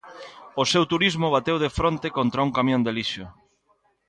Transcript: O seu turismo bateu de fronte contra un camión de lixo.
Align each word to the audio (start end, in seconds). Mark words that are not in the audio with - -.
O 0.61 0.63
seu 0.71 0.83
turismo 0.91 1.27
bateu 1.35 1.57
de 1.63 1.69
fronte 1.77 2.07
contra 2.17 2.43
un 2.45 2.51
camión 2.57 2.81
de 2.83 2.91
lixo. 2.97 3.25